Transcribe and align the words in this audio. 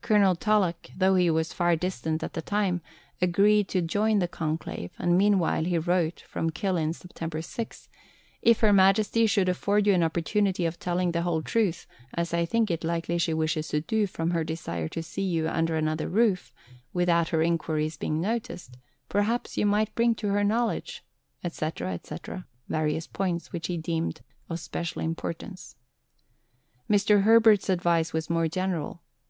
Colonel 0.00 0.36
Tulloch, 0.36 0.86
though 0.96 1.16
he 1.16 1.28
was 1.28 1.52
far 1.52 1.76
distant 1.76 2.22
at 2.22 2.32
the 2.32 2.40
time, 2.40 2.80
agreed 3.20 3.68
to 3.68 3.82
join 3.82 4.18
the 4.18 4.26
conclave, 4.26 4.90
and, 4.98 5.18
meanwhile, 5.18 5.64
he 5.64 5.76
wrote 5.76 6.20
(from 6.26 6.48
Killin, 6.48 6.92
Sept. 6.92 7.44
6): 7.44 7.88
"If 8.40 8.64
H.M. 8.64 9.26
should 9.26 9.50
afford 9.50 9.86
you 9.86 9.92
an 9.92 10.02
opportunity 10.02 10.64
of 10.64 10.78
telling 10.78 11.12
the 11.12 11.20
whole 11.20 11.42
truth, 11.42 11.86
as 12.14 12.32
I 12.32 12.46
think 12.46 12.70
it 12.70 12.84
likely 12.84 13.18
she 13.18 13.34
wishes 13.34 13.68
to 13.68 13.82
do 13.82 14.06
from 14.06 14.30
her 14.30 14.44
desire 14.44 14.88
to 14.88 15.02
see 15.02 15.24
you 15.24 15.46
under 15.46 15.76
another 15.76 16.08
roof, 16.08 16.54
without 16.94 17.28
her 17.28 17.42
enquiries 17.42 17.98
being 17.98 18.18
noticed, 18.18 18.78
perhaps 19.10 19.58
you 19.58 19.66
might 19.66 19.94
bring 19.94 20.14
to 20.14 20.28
her 20.28 20.42
knowledge," 20.42 21.04
etc., 21.44 21.92
etc. 21.92 22.46
[various 22.70 23.06
points 23.06 23.52
which 23.52 23.66
he 23.66 23.76
deemed 23.76 24.22
of 24.48 24.58
special 24.58 25.02
importance]. 25.02 25.76
Mr. 26.88 27.24
Herbert's 27.24 27.68
advice 27.68 28.14
was 28.14 28.30
more 28.30 28.48
general. 28.48 29.02